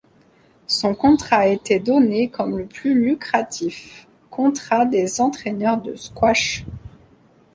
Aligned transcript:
Son 0.65 0.95
contrat 0.95 1.45
était 1.45 1.79
donné 1.79 2.27
comme 2.31 2.57
le 2.57 2.65
plus 2.65 2.95
lucratif 2.95 4.07
contrat 4.31 4.85
des 4.87 5.21
entraîneurs 5.21 5.79
de 5.79 5.93
squash. 5.95 6.65